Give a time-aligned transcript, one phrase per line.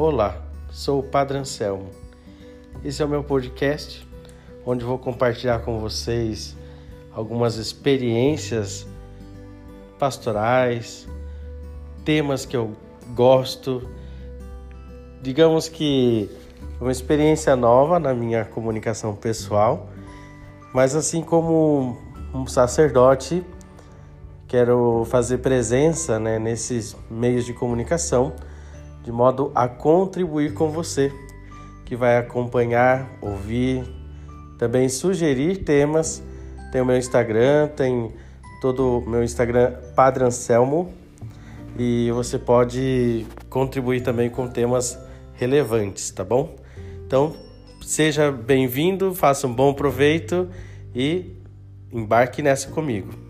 [0.00, 1.88] Olá, sou o Padre Anselmo.
[2.84, 4.08] Esse é o meu podcast,
[4.64, 6.56] onde vou compartilhar com vocês
[7.12, 8.86] algumas experiências
[9.98, 11.08] pastorais,
[12.04, 12.76] temas que eu
[13.12, 13.90] gosto.
[15.20, 16.30] Digamos que
[16.80, 19.88] uma experiência nova na minha comunicação pessoal,
[20.72, 21.98] mas assim como
[22.32, 23.44] um sacerdote,
[24.46, 28.32] quero fazer presença né, nesses meios de comunicação
[29.02, 31.12] de modo a contribuir com você,
[31.84, 33.84] que vai acompanhar, ouvir,
[34.58, 36.22] também sugerir temas.
[36.70, 38.12] Tem o meu Instagram, tem
[38.60, 40.92] todo o meu Instagram, Padre Anselmo,
[41.78, 44.98] e você pode contribuir também com temas
[45.34, 46.56] relevantes, tá bom?
[47.06, 47.34] Então,
[47.80, 50.48] seja bem-vindo, faça um bom proveito
[50.94, 51.36] e
[51.92, 53.27] embarque nessa comigo.